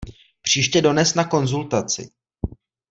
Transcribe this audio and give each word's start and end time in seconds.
Příště 0.41 0.81
dones 0.81 1.13
na 1.15 1.23
konzultaci. 1.23 2.09